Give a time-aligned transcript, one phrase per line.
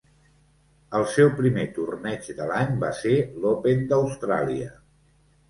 [0.99, 3.13] El seu primer torneig de l'any va ser
[3.45, 4.73] l'Open d'Austràlia.